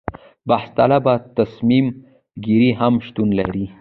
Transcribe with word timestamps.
بحث 0.47 0.69
طلبه 0.79 1.13
تصمیم 1.37 1.85
ګیري 2.45 2.71
هم 2.79 2.93
شتون 3.05 3.29
لري. 3.39 3.65